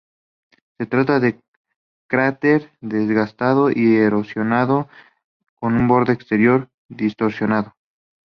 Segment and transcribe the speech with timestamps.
[0.79, 1.43] Se trata de un
[2.07, 4.89] cráter desgastado y erosionado,
[5.59, 7.75] con un borde exterior distorsionado.